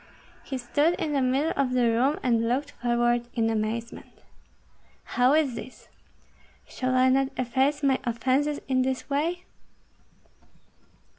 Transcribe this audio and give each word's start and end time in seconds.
He 0.43 0.57
stood 0.57 0.95
in 0.95 1.13
the 1.13 1.21
middle 1.21 1.53
of 1.55 1.73
the 1.73 1.83
room, 1.85 2.17
and 2.23 2.49
looked 2.49 2.71
forward 2.71 3.27
in 3.35 3.51
amazement. 3.51 4.23
"How 5.03 5.33
is 5.35 5.53
this? 5.53 5.89
Shall 6.67 6.95
I 6.95 7.07
not 7.09 7.27
efface 7.37 7.83
my 7.83 7.99
offences 8.03 8.59
in 8.67 8.81
this 8.81 9.11
way?" 9.11 9.43